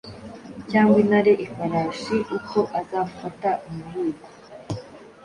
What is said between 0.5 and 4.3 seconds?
cyangwa intare ifarashi uko azafata umuhigo.